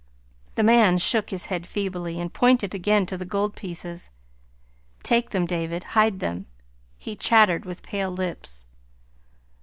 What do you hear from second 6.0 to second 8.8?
them," he chattered with pale lips.